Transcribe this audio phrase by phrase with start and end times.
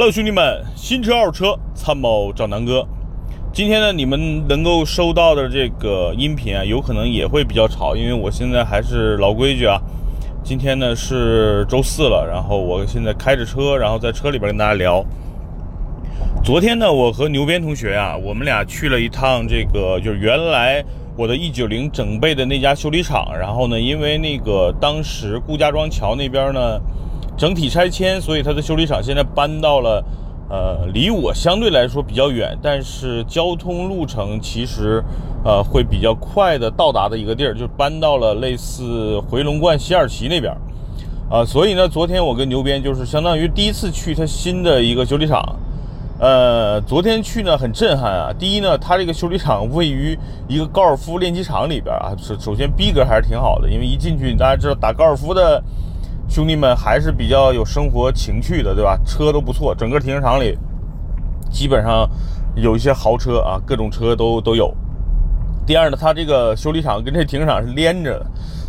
[0.00, 2.88] Hello，兄弟们，新车二手车参谋找南哥。
[3.52, 9.78] 今天呢，你们能够收到的这个音频啊，有可能也会比较吵，因为我现在还是老规矩啊。
[10.42, 15.04] 今天呢是周四了，然后我现在开着车，然后在车里边跟大家聊。
[16.42, 20.82] 昨天呢，我和牛鞭同学啊，我们俩去了一趟这个，就是原来
[21.14, 23.30] 我的 E 九零整备的那家修理厂。
[23.38, 26.80] 然后呢，因为那个当时顾家庄桥那边呢
[27.40, 30.04] 整体拆迁，所以它的修理厂现在搬到了。
[30.52, 35.00] 呃，离我相对来说比较远，但是交通路程其实，
[35.44, 40.52] 呃，会比较快的到达的一个地儿，就搬到了类似回龙观西二旗那边，
[41.30, 45.40] 啊，所以呢，昨天我跟牛鞭就是相当于第一次去他新的一个修理厂，
[46.18, 48.32] 呃，昨天去呢很震撼啊。
[48.36, 55.62] 第一呢，他这个修理厂位于一个高尔夫练习场里边儿啊，首首先逼格还是挺好的，因为一进去大家知道打高尔夫的。
[56.30, 58.96] 兄弟们还是比较有生活情趣的，对吧？
[59.04, 60.56] 车都不错，整个停车场里
[61.50, 62.08] 基本上
[62.54, 64.72] 有一些豪车啊，各种车都都有。
[65.66, 68.26] 第二呢，它这个修理厂跟这停车场是连着的，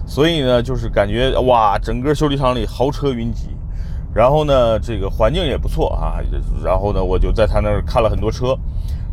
[0.08, 3.50] 所以呢，就是感觉哇，整个修理厂里豪车云集。
[4.12, 6.18] 然后呢，这个环境也不错啊。
[6.64, 8.58] 然后呢，我就在他那儿看了很多车。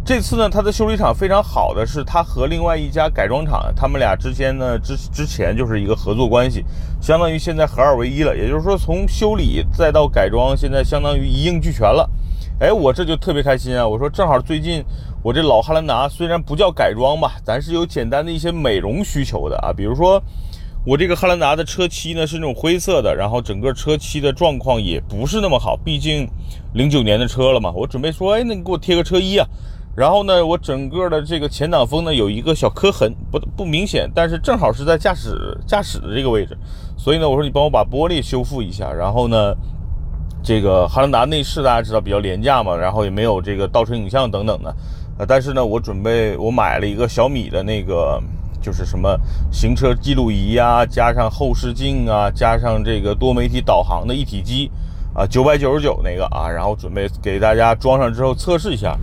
[0.09, 6.65] 这次呢，它的修理厂非常好的是，它和另外一家改装厂，他们俩之间呢之之前就是一个合作关系，
[6.99, 8.35] 相当于现在合二为一了。
[8.35, 12.09] 也就是说，从修理再到改装，现在相当于一应俱全了。
[12.59, 13.87] 哎，我这就特别开心啊！
[13.87, 14.83] 我说正好最近
[15.23, 20.19] 我这老汉兰达虽然不叫改装吧，咱是有简单的一些美容需求的啊，比如说
[20.87, 26.27] 我这个汉兰达的车漆呢是那种灰色的，然后整个车漆的状况也不是那么好，毕竟
[26.73, 27.71] 零九年的车了嘛。
[27.77, 29.47] 我准备说，哎，那你给我贴个车衣啊。
[29.99, 36.57] 然后呢，我整个的这个前挡风呢有一个小磕痕，不不明显，但是正好是在驾驶驾驶的这个位置，
[36.97, 38.93] 所以呢，我说你帮我把玻璃修复一下。
[38.93, 39.53] 然后呢，
[40.41, 44.73] 这个汉兰达内饰大家知道比较廉价嘛，然后也没有这个倒车影像等等的，
[45.19, 48.23] 呃，但是呢，我准备我买了一个小米的那个
[48.63, 49.19] 就是什么
[49.51, 54.71] 行车记录仪啊，加上后视镜啊，加上这个多媒体导航的一体机
[55.13, 58.97] 啊，九百九十九那个啊，然后准备给大家装上之后测试一下。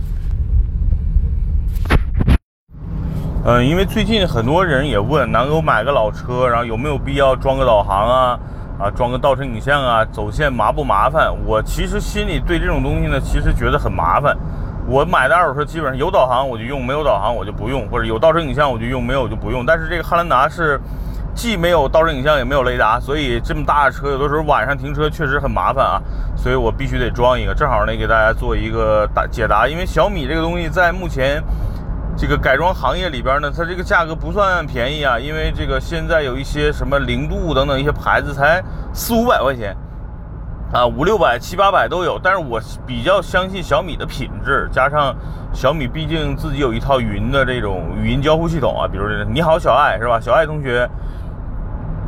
[3.48, 8.38] 嗯，因为最近很多人也问，南哥买个老车，然后有没有必要装个导航啊？
[8.76, 10.04] 啊，装个倒车影像啊？
[10.06, 11.32] 走线麻不麻烦？
[11.46, 14.36] 我其实心里对这种东西呢，其实觉得很麻烦。
[14.88, 19.64] 我买的二手车基本上有导航我就用，没有导航我就不用，或者有倒车影像我就用，没有就不用。
[19.64, 20.80] 但是这个汉兰达是
[21.32, 26.02] 既没有倒车影像也没有雷达，所以这么大的车有的时候晚上停车确实很麻烦啊。
[26.36, 29.68] 所以我必须得装一个，正好呢给大家做一个答解答。
[29.68, 31.40] 因为小米这个东西在目前。
[32.18, 38.62] 这个改装行业里边呢，它这个价格不算便宜啊，因为这个现在有一些什么零度等等一些牌子才
[38.94, 39.76] 四五百块钱，
[40.72, 42.18] 啊五六百七八百都有。
[42.18, 45.14] 但是我比较相信小米的品质，加上
[45.52, 50.18] 小米毕竟自己有一套云的这种语音交互系统啊，比如你好小爱是吧？
[50.18, 50.88] 小爱同学，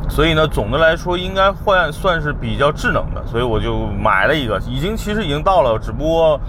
[0.09, 6.41] 所以呢，总的来说应该换算是比较智能的，所以我就买了一个，已经其实已经到了，只不过。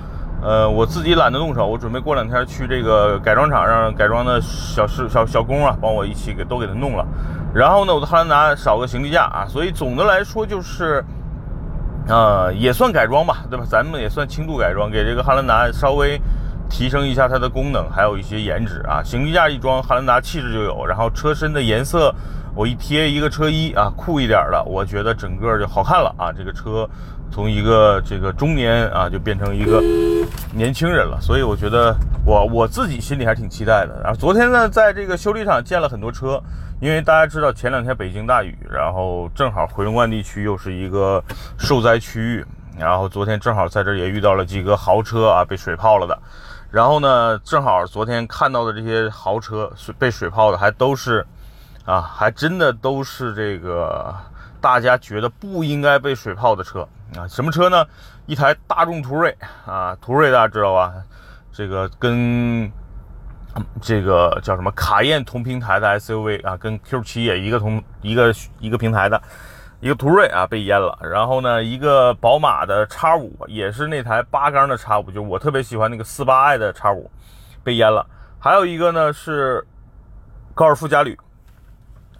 [0.42, 7.06] 呃，我自己懒得动手，我准备过两天去这个改装厂让改装的小师小小工啊，帮我一起给都给他弄了。
[7.54, 11.04] 然后呢，我的汉兰达少个行李架啊，所以总的来说就是，
[12.08, 13.66] 呃，也算改装吧，对吧？
[13.68, 16.18] 咱们也算轻度改装，给这个汉兰达稍微
[16.70, 19.02] 提升一下它的功能，还有一些颜值啊。
[19.04, 20.86] 行李架一装，汉兰达气质就有。
[20.86, 22.14] 然后车身的颜色，
[22.54, 26.32] 我一贴一个车衣啊，酷一点的，我觉得整个就好看了啊。
[26.32, 26.88] 这个车。
[27.32, 29.80] 从一个这个中年啊，就变成一个
[30.52, 31.94] 年轻人了，所以我觉得
[32.24, 34.00] 我我自己心里还挺期待的。
[34.02, 36.42] 然后昨天呢，在这个修理厂见了很多车，
[36.80, 41.22] 因为大家知道前两天北京大雨，然后正好回龙观地区又是一个
[41.56, 42.44] 受灾区域，
[42.76, 46.18] 然后昨天正好在这也遇到了几个豪车啊被水泡了的，
[46.70, 51.24] 然后呢，正好昨天看到的这些豪车被水泡的还都是
[51.84, 54.12] 啊，还真的都是这个
[54.60, 56.86] 大家觉得不应该被水泡的车。
[57.16, 57.86] 啊，什么车呢？
[58.26, 59.36] 一台大众途锐
[59.66, 60.92] 啊，途锐大家知道吧？
[61.52, 62.70] 这个跟
[63.80, 69.20] 这个叫什么卡宴同平台的 SUV 啊，跟 Q7 也一个同一个一个平台的
[69.80, 70.96] 一个途锐啊被淹了。
[71.02, 77.04] 然后呢，一个宝马的 X5 也是那台八缸的 X5，就我特别喜欢那个四八 i 的 X5
[77.64, 78.06] 被淹了。
[78.38, 79.66] 还有一个呢是
[80.54, 81.18] 高尔夫嘉旅。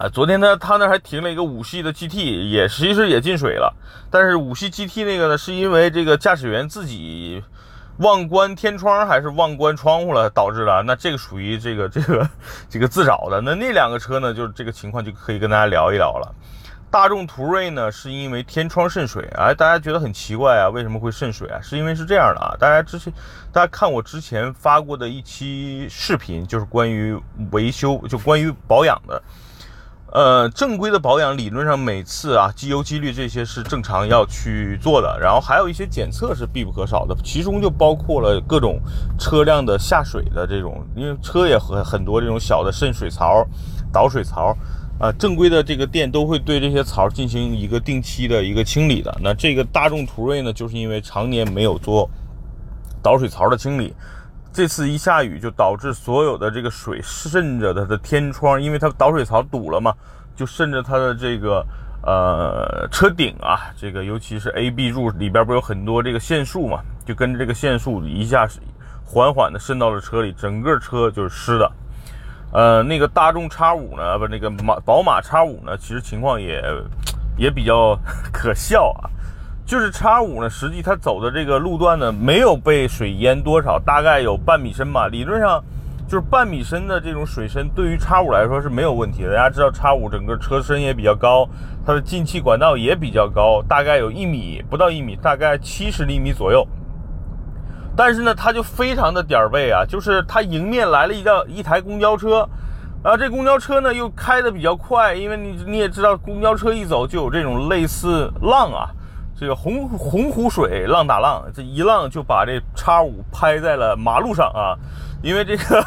[0.01, 3.71] 啊，昨天他他那还停了一个五系的 GT，也其实也进水了。
[4.11, 7.45] 但是五系 GT 那个呢，是因为这个驾驶员自己
[7.99, 10.83] 忘关天窗还是忘关窗户了导致的。
[10.87, 12.27] 那这个属于这个这个
[12.67, 13.43] 这个自找的。
[13.43, 16.35] 那那两个车呢，就是这个情况就可以跟大家聊一聊了。
[16.91, 21.61] 大众途锐呢，是因为天窗渗水，哎，大家觉得很奇怪啊，为什么会渗水啊？
[21.61, 23.13] 是因为是这样的啊，大家之前
[23.53, 27.15] 大家看我之前发过的一期视频，就是关于
[27.53, 29.23] 维修，就关于保养的。
[30.13, 38.81] 呃，正规的保养理论上每次啊，机油、机滤这些是正常要去做的，然后还有一些检测是必不可少的，其中就包括了各种
[39.19, 43.47] 车辆的下水的这种，因为车也很很多这种小的渗水槽、
[43.93, 44.57] 导水槽。
[44.99, 49.11] 啊，正规的这个店都会对这些槽进行一个定期的一个清理的。
[49.23, 52.07] 那这个大众途锐呢，就是因为常年没有做
[53.03, 53.95] 导水槽的清理，
[54.53, 59.95] 这次一下雨就导致所有的这个水渗着它的天窗，因为它导水槽堵了嘛，
[60.35, 61.65] 就渗着它的这个
[62.03, 68.49] 呃车顶啊，这个尤其是 A、B 柱里边不有很多这个线束嘛，就跟着这个线束一下
[69.05, 71.73] 缓缓的渗到了车里，整个车就是湿的。
[72.53, 76.61] 呃，那个大众叉五呢，不，那个马宝马叉五呢，其实情况也
[77.39, 77.97] 也比较
[78.33, 79.09] 可笑啊。
[79.71, 85.07] 就是叉五呢，实际它走的这个路段呢，没有被水淹多少，大概有半米深吧。
[85.07, 85.63] 理论上，
[86.09, 89.33] 就是半米深的这种水深，对于叉五来说是没有问题的。
[89.33, 91.49] 大家知道，叉五整个车身也比较高，
[91.87, 96.67] 它的进气管道也比较高，大概有一米不到一米，大概七十厘米左右。
[97.97, 102.45] 但是呢，它就非常的点儿背啊，就是它迎面来了一辆一台公交车，
[103.05, 108.91] 然后这公交车呢又开的比较快，因为你你也知道，公交车一走就有这种类似浪啊，
[109.41, 114.77] 这个洪洪湖水浪打浪，这一浪就把这叉五拍在了马路上啊，
[115.23, 115.83] 因为这个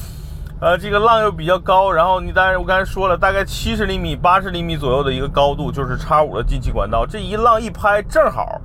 [0.60, 8.60] 呃这个浪又比较高，然后你当然我刚才说了，大概七十厘米、八十厘米左右的一个高度，就是叉五的进气管道，这一浪一拍正好。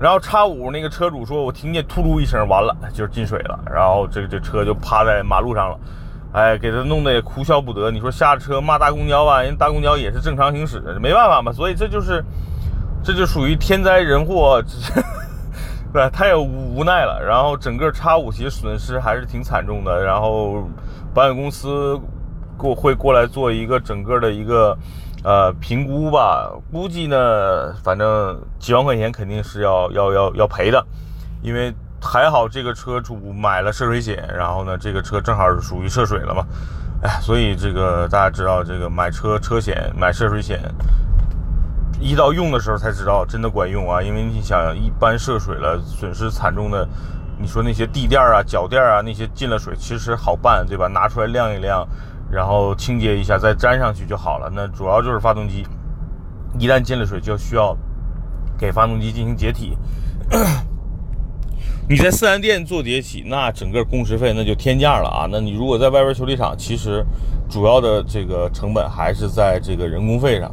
[0.00, 3.56] 然后叉五那个车主说：“我听见突噜一声，完了就是进水了。
[3.72, 5.78] 然后这这车就趴在马路上了，
[6.32, 7.88] 哎，给他弄得也哭笑不得。
[7.88, 11.52] 你说下车骂大公交吧，人大公交也是正常行驶，没办法嘛。
[11.52, 12.24] 所以这就是，
[13.02, 14.62] 这就属于天灾人祸，
[15.92, 16.08] 对？
[16.12, 17.20] 他也无奈了。
[17.20, 20.02] 然后整个叉五其实损失还是挺惨重的。
[20.02, 20.68] 然后
[21.14, 22.00] 保险公司
[22.56, 24.76] 过会过来做一个整个的一个。”
[25.22, 30.82] 呃，评估吧，估计呢，反正几万块钱肯定是要要要要赔的，
[31.42, 31.70] 因为
[32.00, 36.42] 还好这个车主买了涉水险，然后呢，这个车正好是属于涉水了嘛，
[37.02, 40.58] 哎，所以这个大家知道，这个买车车险买涉水险，
[42.00, 46.88] 一到用的时候才知道真的管用啊，因为你想一般涉水了损失惨重的，
[47.38, 50.88] 你说那些地垫啊、脚垫啊那些进了水，其实好办，对吧？
[50.88, 51.86] 拿出来晾一晾。
[52.32, 54.48] 然后清洁一下，再粘上去就好了。
[54.54, 55.66] 那主要就是发动机，
[56.60, 57.76] 一旦进了水，就需要
[58.56, 59.76] 给发动机进行解体。
[61.88, 65.26] 你在四 S 店做解体，那整个工时费那就天价了啊！
[65.28, 67.04] 那你如果在外边修理厂，其实
[67.48, 70.48] 主要的这个成本还是在这个人工费上。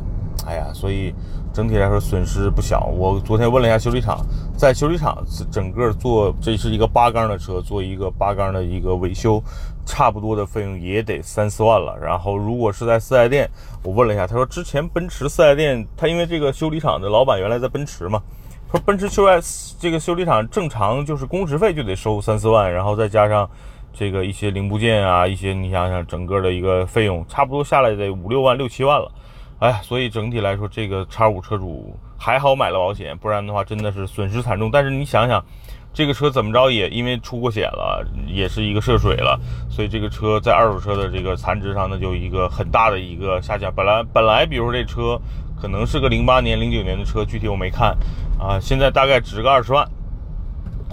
[0.48, 1.14] 哎呀，所以。
[1.58, 2.86] 整体来说损失不小。
[2.96, 4.24] 我昨天问了一下修理厂，
[4.56, 9.42] 在修理厂整个做这是一个八缸的车，做一个八缸的一个维修，
[9.84, 11.98] 差不多的费用也得三四万了。
[12.00, 13.50] 然后如果是在四 S 店，
[13.82, 18.22] 我问了一下，他说之前奔驰四 S 店，他因为这个修理厂的老板原来在奔驰嘛，
[18.70, 23.50] 说奔驰修 S 这个修理厂正常就是工时费就得收三四万，然后再加上
[23.92, 29.12] 这个一些零部件啊，一些你想想整个的一个费用，差不多下来得五六万六七万了。
[29.60, 34.70] 哎，所以整体来说，这个叉五车主还好买了保险，不然的话真的是损失惨重。
[34.70, 35.44] 但是你想想，
[35.92, 43.74] 这个车怎么着也因为出过险了，也是一个涉水了，所以这个车在二手车的这个残值上，那就一个很大的一个下降。
[43.76, 45.20] 本来本来，比如说这车
[45.60, 47.98] 可能是个零八年、零九年的车，具体我没看
[48.40, 49.84] 啊，现在大概值个二十万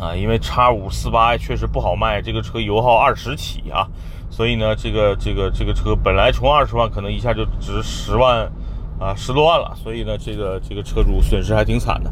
[0.00, 3.86] 啊，因为叉五四八确实不好卖，这个车油耗二十起啊。
[4.34, 8.50] 所以呢，这个这个这个车本来从二十万可能一下就值十万，
[8.98, 9.72] 啊十多万了。
[9.80, 12.10] 所以呢，这个这个车主损失还挺惨的。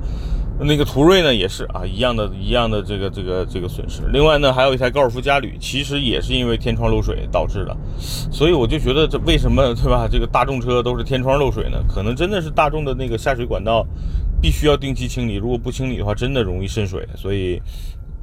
[0.61, 4.03] 那个途锐呢也是啊，一样的一样的这个这个这个损失。
[4.13, 7.77] 另外呢，还有一台高尔夫嘉旅，其实也是因为天窗漏水导致的。
[7.99, 10.07] 所以我就觉得这为什么对吧？
[10.09, 11.83] 这个大众车都是天窗漏水呢？
[11.89, 13.85] 可能真的是大众的那个下水管道
[14.41, 17.05] 必须要定期清理，如果不清理的话，真的容易渗水。
[17.17, 17.61] 所以。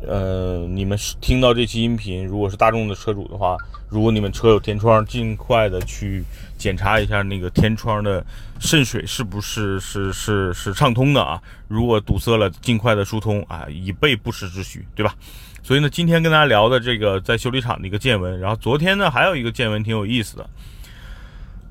[0.08, 3.58] 呃，你们听到这期音频，如果是大众的车主的话，
[3.90, 6.24] 如果你们车有天窗，尽快的去
[6.58, 8.26] 检查一下那个天窗的
[8.60, 11.42] 渗水是不是是是是畅通的啊？
[11.68, 15.14] 如果堵塞了，尽快的疏通啊，以备不时之需，对吧？
[15.62, 20.50] 所以呢，今天跟大家聊的这个在修理厂的一个见闻，然后昨天呢还有一个见闻挺有意思的。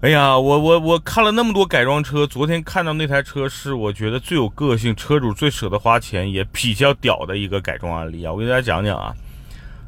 [0.00, 8.32] 哎呀，我我我看了那么多改装车，昨天看到那台车是我觉得最有个性、车主最舍得花钱、也比较屌的一个改装案例啊！
[8.32, 9.12] 我给大家讲讲啊，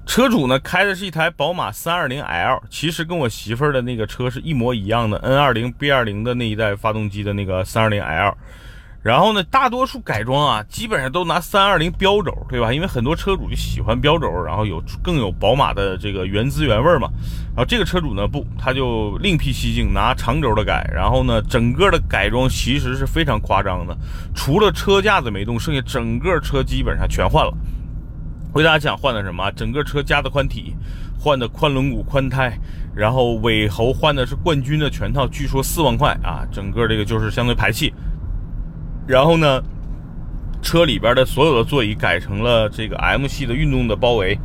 [0.07, 8.35] 车主呢开的是一台宝马 320L，其实跟我媳妇儿的那个车是一模一样的，N20 B20 的那一代发动机的那个 320L。
[9.03, 12.71] 然后呢，大多数改装啊，基本上都拿三二零标轴，对吧？
[12.71, 17.09] 因为很多车主就喜欢标轴，然后有更有宝马的这个原汁原味嘛。
[17.55, 20.87] 然后这个车主呢，不，他就另辟蹊径，拿长轴的改。
[20.95, 23.97] 然后呢，整个的改装其实是非常夸张的，
[24.35, 27.53] 除了车架子没动，剩下整个车基本上全换了。
[28.53, 29.51] 我给大家讲换的什么？
[29.53, 30.77] 整个车加的宽体，
[31.19, 32.53] 换的宽轮毂、宽胎，
[32.95, 36.45] 然后尾喉换的是冠军的全套，据说四万块啊。
[36.53, 37.95] 整个这个就是相对排气。
[39.11, 39.61] 然后呢，
[40.63, 44.39] 车里边的所有的座椅改成了这个 M 系的运动的包围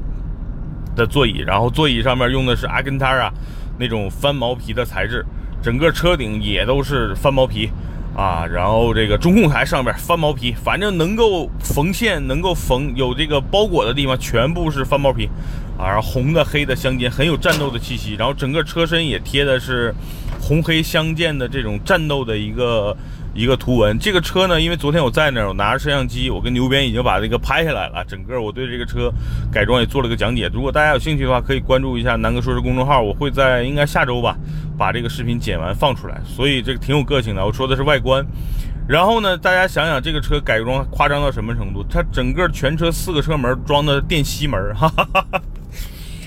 [0.96, 3.32] 的座椅，然后座椅上面用的是阿根塔啊
[3.78, 5.24] 那种翻毛皮的材质，
[5.62, 7.70] 整个车顶也都是翻毛皮
[8.18, 15.30] 啊，然后这个中控台上面翻毛皮，反正能够缝线、能够缝有这个包裹的地方全部是翻毛皮
[15.78, 19.94] 啊，红的黑的相间，很有战斗的气息，然后整个车身也贴的是
[20.42, 22.98] 红黑相间的这种战斗的一个。
[23.36, 28.02] 一个图文，这个车呢，因为昨天我在那儿，我拿着摄像机，我跟牛鞭已经把这个拍下来了。
[28.06, 29.12] 整个我对这个车
[29.52, 30.50] 改装也做了个讲解。
[30.54, 34.38] 如果大家有兴趣的话，可以关注一下南哥说车公众号，我会在应该下周吧，
[34.78, 36.22] 把这个视频剪完放出来。
[36.26, 37.46] 所以这个挺有个性的。
[37.46, 38.26] 我说的是外观，
[38.88, 41.86] 然后呢，大家想想这个车改装夸张到什么程度？
[41.90, 45.42] 它整个全车四个车门装的电吸门，哈哈哈哈。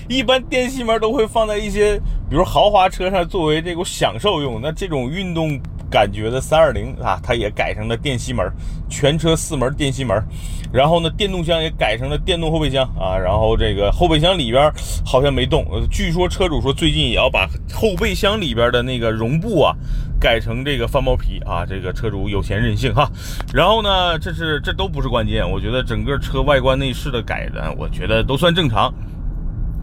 [0.09, 1.99] 一般电吸门都会放在一些
[2.29, 5.61] 比如豪华车上作为这个享受用，那这种运动。
[5.91, 8.47] 感觉的三二零啊，它也改成了电吸门，
[8.91, 10.23] 全车四门电吸门，
[10.71, 14.71] 然后呢，电动箱也改成了电动后备箱啊，然后这个后备箱里边
[15.03, 19.75] 好像没动，据说车主说最近也要把后备箱里边的那个绒布啊
[20.21, 23.11] 改成这个翻毛皮啊，这个车主有钱任性哈。
[23.55, 28.93] 然后呢，这是这都不是关键，我觉得整个车外观内饰的改的，我觉得都算正常。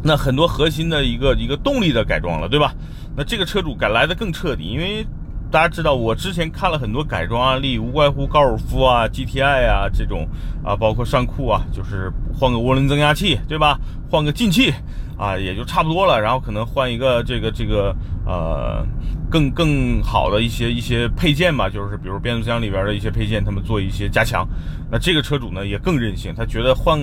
[0.06, 2.72] 那很多核心的一个一个动力的改装了，对吧？
[3.18, 5.06] 那这个车主改来的更彻底，因为。
[5.52, 10.28] 大家知道，我之前看了很多改装案例，无外乎高尔夫啊、GTI 啊这种
[10.66, 13.80] 啊，包括尚酷啊，就是换个涡轮增压器，对吧？
[14.10, 14.74] 换个进气
[15.18, 16.20] 啊，也就差不多了。
[16.20, 17.96] 然后可能换一个这个这个
[18.26, 18.86] 呃
[19.30, 24.46] 更更好的一些一些配件吧，就是比如变速箱里边的一些配件，他们做一些加强。
[24.92, 27.00] 那这个车主呢也更任性，他觉得换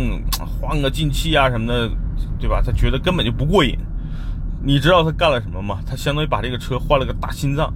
[0.60, 1.88] 换个进气啊什么的，
[2.38, 2.62] 对吧？
[2.64, 3.78] 他觉得根本就不过瘾。
[4.64, 5.80] 你知道他干了什么吗？
[5.86, 7.72] 他相当于把这个车换了个大心脏。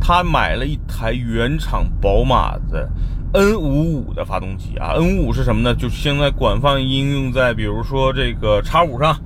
[0.00, 2.90] 他买了一台原厂宝马的
[3.32, 5.74] N55 的发动机啊，N55 是什么呢？
[5.74, 9.18] 就是现在广泛应用在比如说这个叉五上，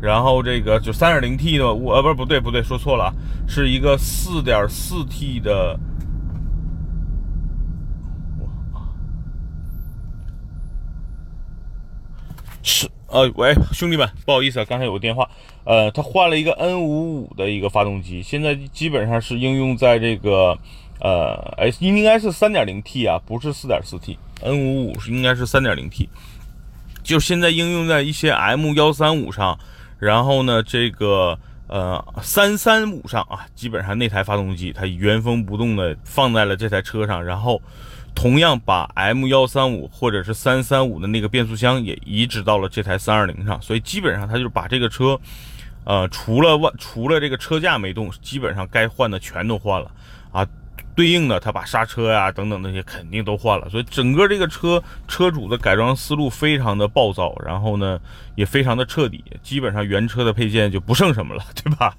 [0.00, 3.14] 然后这个就 3.0T 的，我呃不是不对不对，说错了，
[3.46, 5.78] 是一个 4.4T 的。
[12.62, 12.90] 是。
[13.10, 15.26] 呃，喂，兄弟们，不好意思啊，刚才有个电话。
[15.64, 20.58] 呃，他换了一个 N 五五的一个发动机，现在基本上是应用在这个，
[21.00, 24.18] 呃，哎，应该是三点零 T 啊，不是四点四 T。
[24.42, 26.06] N 五五是应该是三点零 T，
[27.02, 29.58] 就现在应用在一些 M 幺三五上，
[29.98, 37.62] 然后呢，这个呃三三五上啊，基本上那台发动机它原封不动的放在了这台车上，然后。
[38.20, 45.16] 同样把 M 幺三五或者是三三五的那个变速箱也移植到了这台三二零上，所以基本上他就是把这个车，
[45.84, 49.88] 呃，除了外除了这个车架没动，基本上该换的全都换了
[50.32, 50.44] 啊。
[50.96, 58.00] 对应的，他把刹车呀等等那些肯定都换了，所以整个这个车车主的改装思路非常的暴躁，然后呢
[58.34, 61.94] 也非常的彻底，基本上原车的配件就不剩什么了，对吧？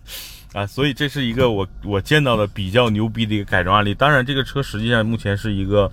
[0.54, 3.94] 啊，所以这是一个我我见到的比较牛逼的一个改装案例。
[3.94, 5.92] 当然，这个车实际上目前是一个，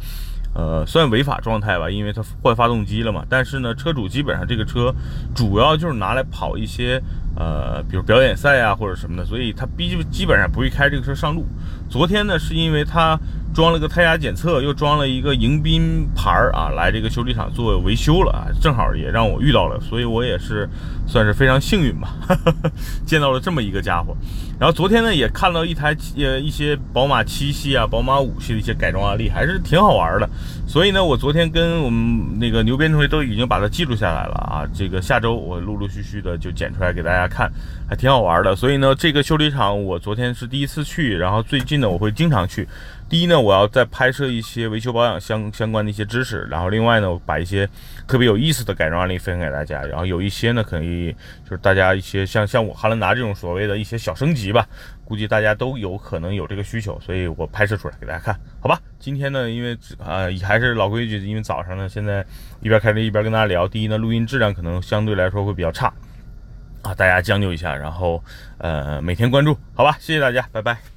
[0.55, 3.25] 呃，算违法状态吧，因为它换发动机了嘛。
[3.29, 4.95] 但是呢，车主基本上这个车
[5.35, 7.03] 主要就是拿来跑一些，
[7.37, 11.45] 呃，比如表演赛啊或者什么的，所以他基基本上不会开这个车上路。
[11.91, 13.19] 昨天呢，是因为他。
[13.57, 20.69] 装了个胎压检测，又装了一个迎宾牌儿啊，来这个修理厂做维修了啊，正好也让我遇到了，所以我也是
[21.07, 22.15] 算是非常幸运吧，
[23.07, 24.15] 见到了这么一个家伙。
[24.61, 30.29] 然后昨天呢，也看到一台呃一些宝马七系啊、宝马五系的一些改装案例，还是挺好玩的。
[30.67, 37.51] 所以呢，我昨天跟我们那个牛鞭同学都已经把它记录下来了啊，这个下周我陆陆续续的就剪出来给大家看，
[37.89, 38.55] 还挺好玩的。
[38.55, 42.69] 所以呢，这个修理厂我昨天是第一次去，然后最近呢我会经常去。
[43.09, 47.69] 第一呢，我要再拍摄一些维修保养相相关的一些知识，然后另外呢，我把一些
[48.05, 51.13] 特别有意思的改装案例分享给大家，然后有一些呢，可以
[51.45, 54.67] 就是大家一些像像我汉兰达这种所谓的一些小升级吧，
[55.05, 58.81] 估计大家都有可能有这个需求，所以我拍摄出来给大家看，好吧？
[58.99, 62.27] 今天呢，因为呃还是老规矩，因为早上呢，现在
[62.61, 65.93] 一边开车一边跟大家聊，第一呢，录音质量可能相对来说会比较差。
[66.83, 68.23] 啊，大家将就一下，然后
[68.59, 69.97] 呃每天关注，好吧？
[70.01, 70.96] 谢谢大家，拜拜。